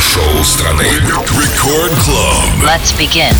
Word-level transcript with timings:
радиошоу 0.00 0.44
страны. 0.44 0.84
Рекорд 0.84 1.92
Club. 1.92 2.64
Let's 2.64 2.92
begin. 2.96 3.34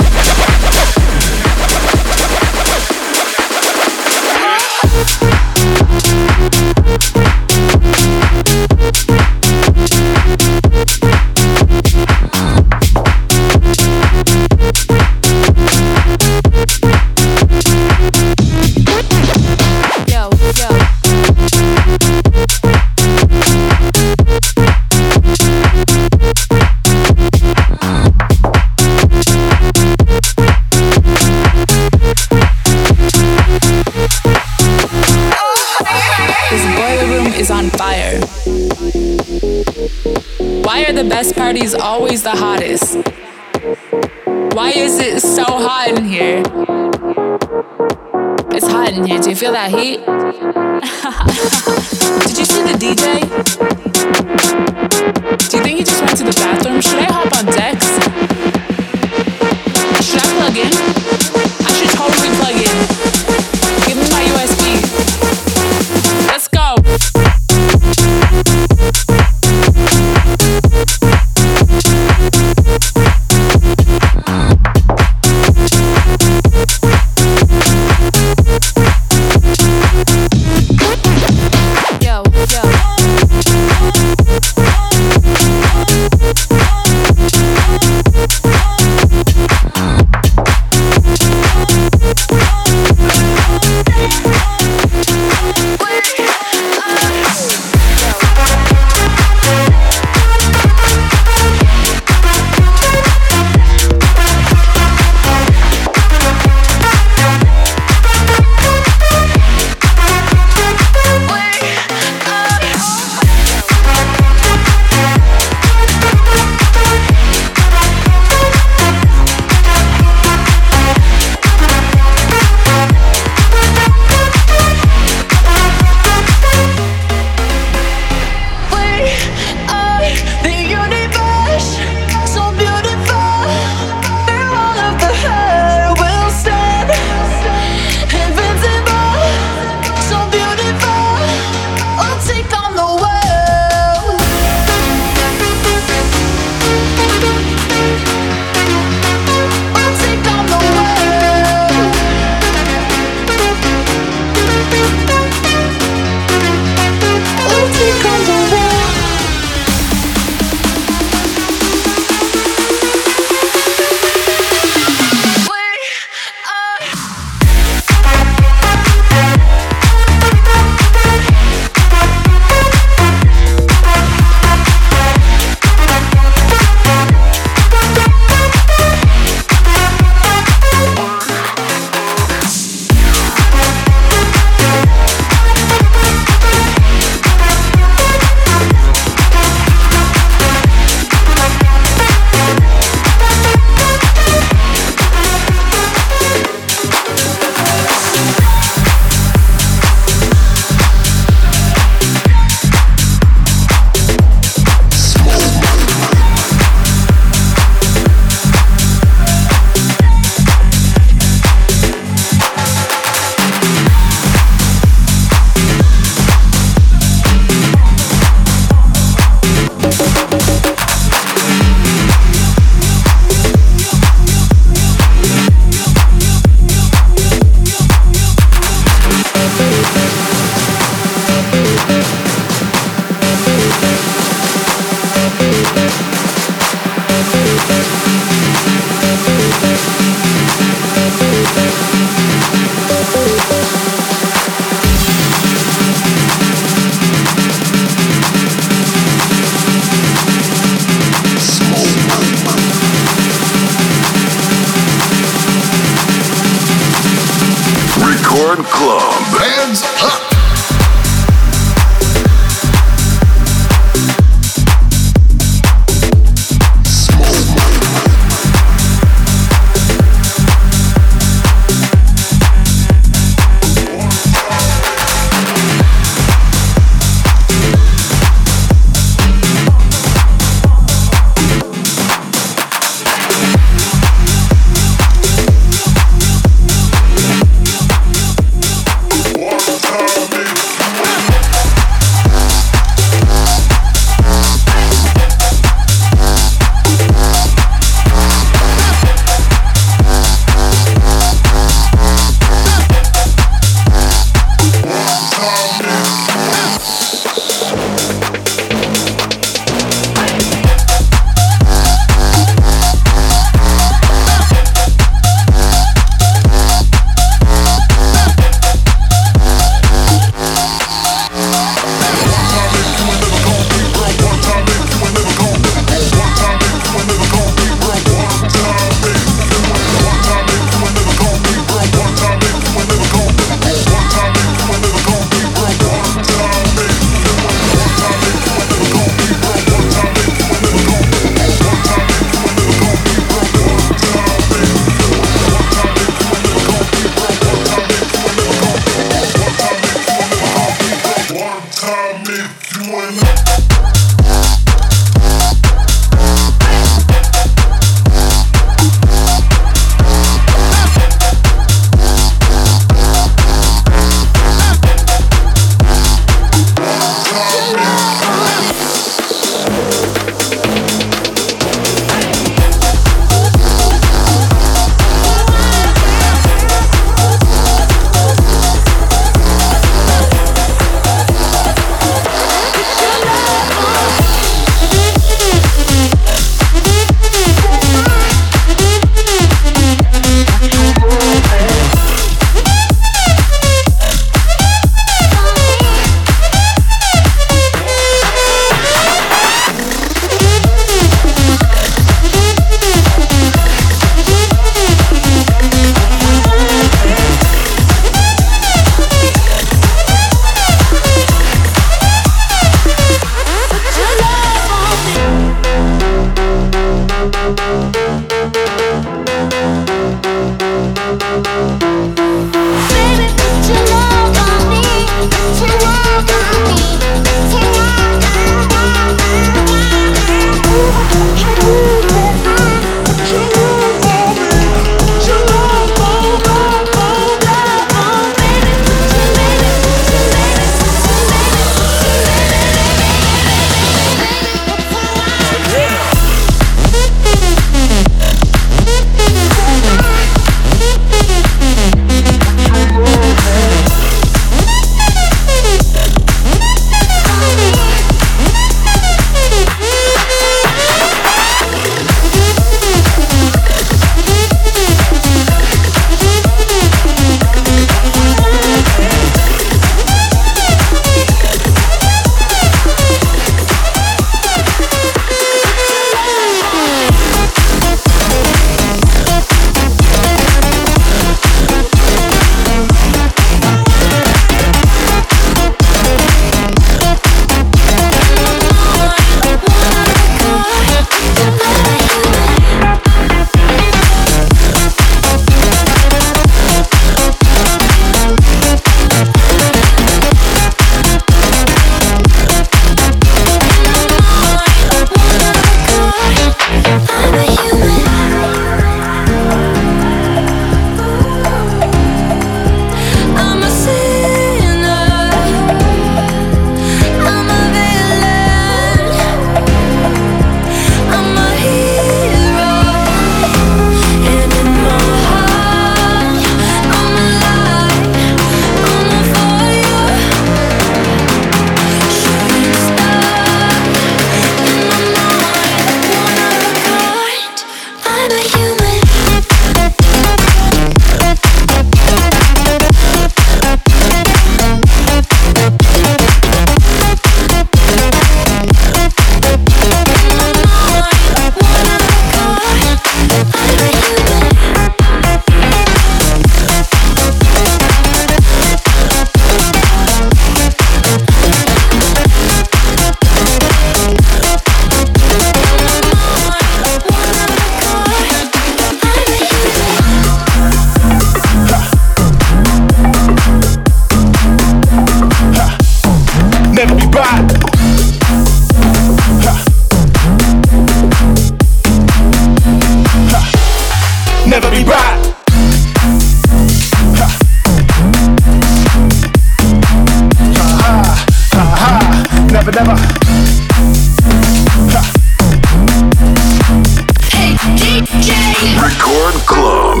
Record 599.20 599.46
Club. 599.46 600.00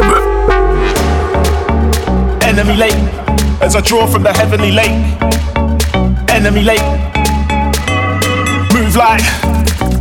Enemy 2.42 2.76
late, 2.76 2.94
as 3.60 3.76
I 3.76 3.82
draw 3.82 4.06
from 4.06 4.22
the 4.22 4.32
heavenly 4.32 4.72
lake. 4.72 4.96
Enemy 6.30 6.62
late, 6.62 6.80
move 8.72 8.96
like 8.96 9.20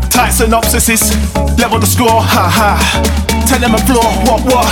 tight 0.10 0.32
synopsises. 0.32 1.12
Level 1.60 1.80
the 1.80 1.86
score, 1.86 2.22
ha 2.22 2.48
ha. 2.48 2.80
Tell 3.46 3.60
them 3.60 3.76
a 3.76 3.80
floor, 3.80 4.08
what 4.24 4.42
what? 4.46 4.72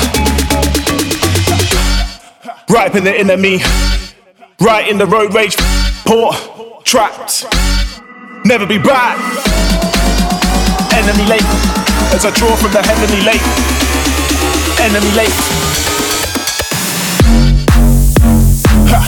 Right 2.69 2.95
in 2.95 3.03
the 3.03 3.13
enemy, 3.13 3.59
right 4.61 4.87
in 4.87 4.97
the 4.97 5.07
road 5.07 5.33
rage. 5.33 5.57
Port, 6.05 6.85
trapped, 6.85 7.45
never 8.45 8.65
be 8.65 8.77
back. 8.77 9.17
Enemy 10.93 11.25
late, 11.27 11.43
as 12.15 12.23
I 12.25 12.31
draw 12.31 12.55
from 12.55 12.71
the 12.71 12.81
heavenly 12.81 13.25
lake. 13.25 13.86
Enemy 14.87 15.11
late. 15.11 15.33
Ha. 18.87 19.01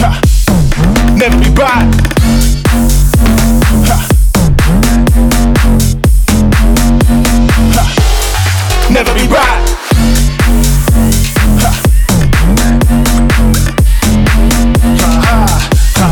Ha. 0.00 0.10
Never 1.16 1.38
be 1.38 1.50
back. 1.54 1.86
Ha. 3.86 3.98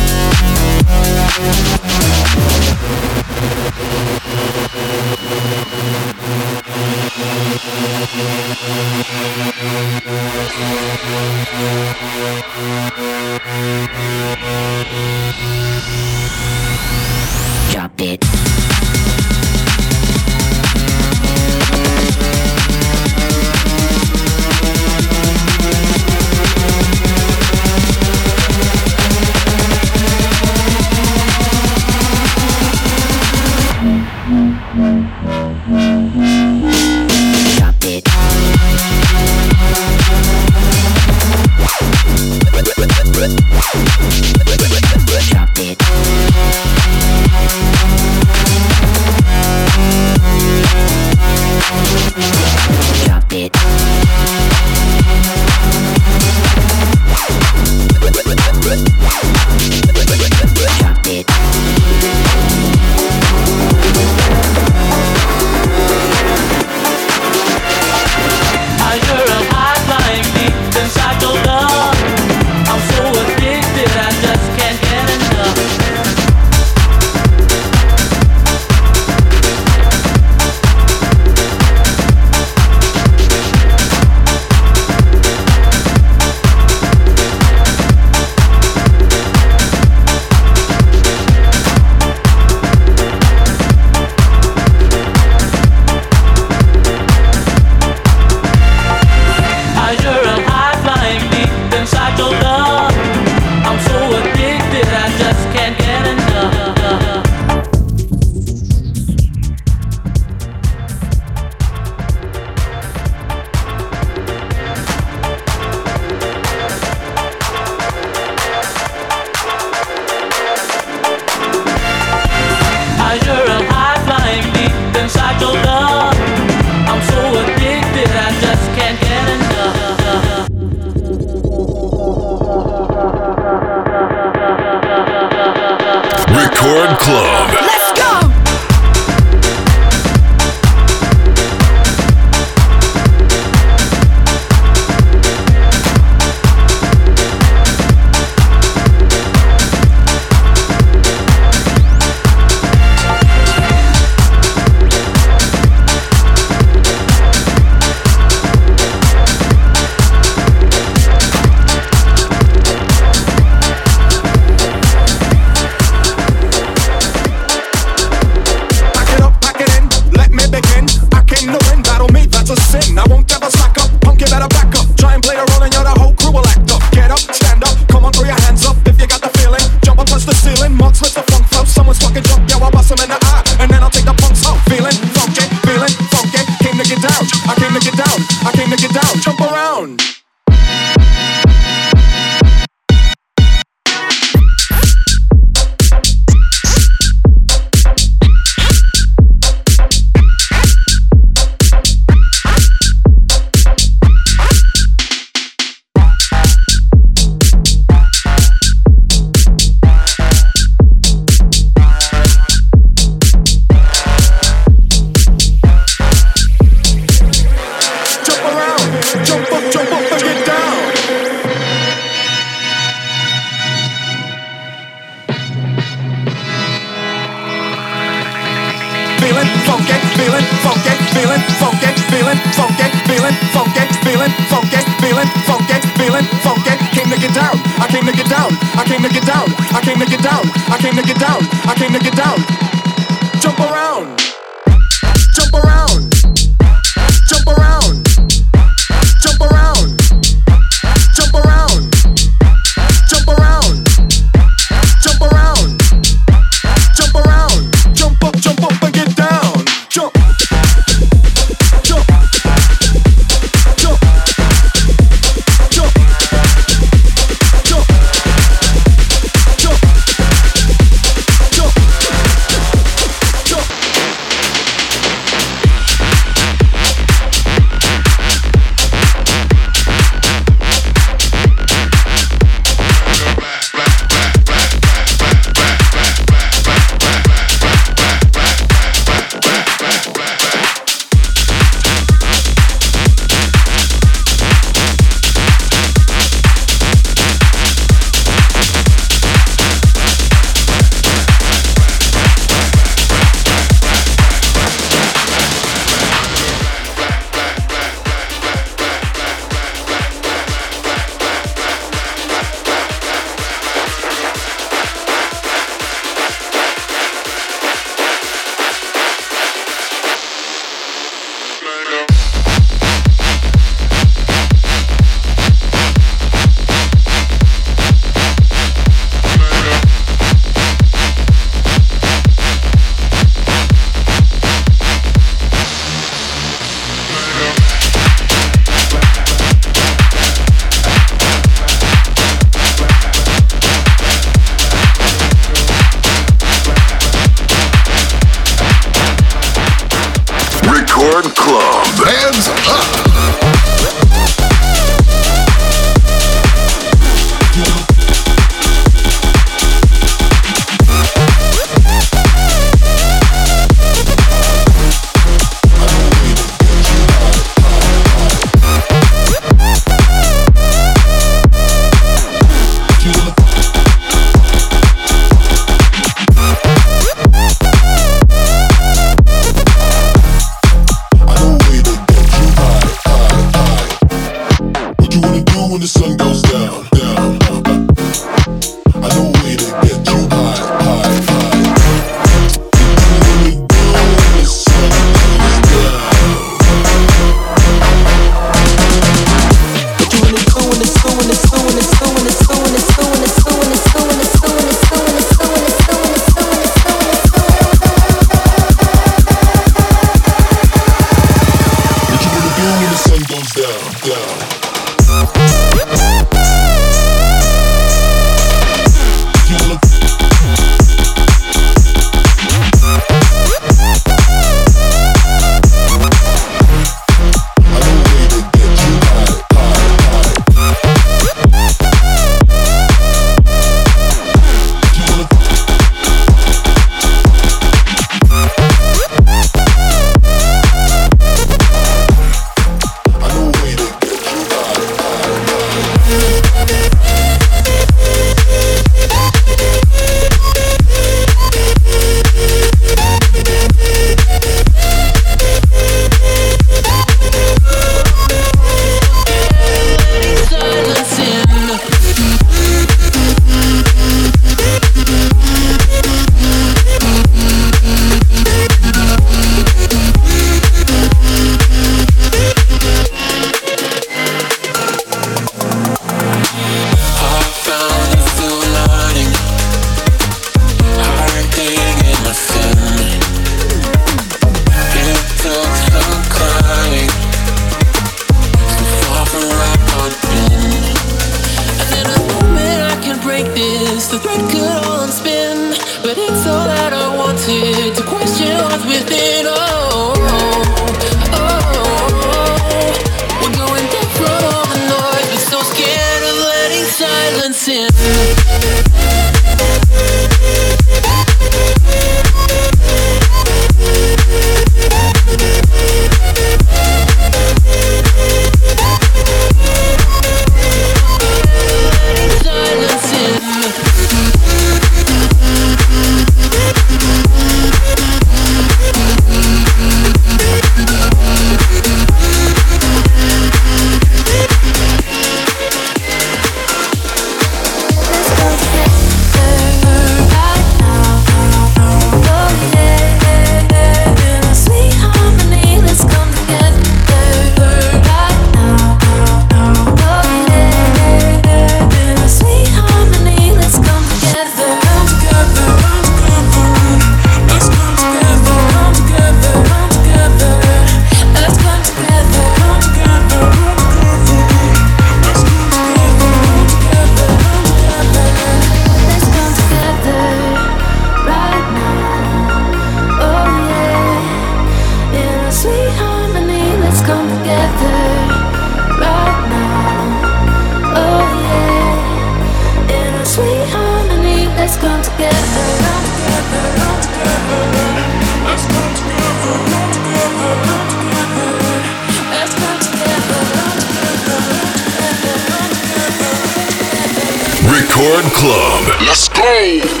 Hey. 599.61 600.00